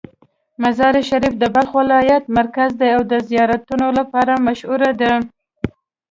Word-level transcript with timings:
مزار 0.61 0.95
شریف 1.09 1.33
د 1.39 1.43
بلخ 1.55 1.69
ولایت 1.81 2.23
مرکز 2.37 2.69
دی 2.79 2.89
او 2.95 3.01
د 3.11 3.13
زیارتونو 3.29 3.87
لپاره 3.99 4.33
مشهوره 4.47 4.91
ده. 5.01 5.13